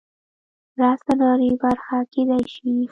رس 0.79 0.99
د 1.07 1.09
ناري 1.19 1.49
برخه 1.61 1.97
کیدی 2.13 2.41
شي 2.53 2.73